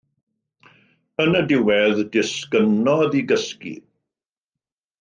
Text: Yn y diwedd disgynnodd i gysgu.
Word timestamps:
Yn 1.23 1.37
y 1.41 1.41
diwedd 1.51 2.01
disgynnodd 2.17 3.19
i 3.21 3.25
gysgu. 3.33 3.77